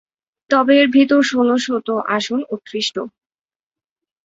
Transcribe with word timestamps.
তবে 0.49 0.73
এর 0.77 0.87
ভিতর 0.95 1.21
ষোল 1.23 1.49
শত 1.65 1.87
আসন 2.07 2.39
উৎকৃষ্ট। 2.53 2.95